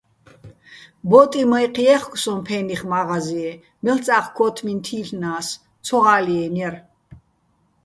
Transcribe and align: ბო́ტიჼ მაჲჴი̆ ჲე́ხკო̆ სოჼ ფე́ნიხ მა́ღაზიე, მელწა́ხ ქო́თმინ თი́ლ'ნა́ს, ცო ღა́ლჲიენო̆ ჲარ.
ბო́ტიჼ 1.09 1.41
მაჲჴი̆ 1.51 1.83
ჲე́ხკო̆ 1.87 2.19
სოჼ 2.21 2.33
ფე́ნიხ 2.45 2.81
მა́ღაზიე, 2.91 3.49
მელწა́ხ 3.83 4.27
ქო́თმინ 4.37 4.79
თი́ლ'ნა́ს, 4.85 5.47
ცო 5.85 5.97
ღა́ლჲიენო̆ 6.03 6.55
ჲარ. 6.59 6.75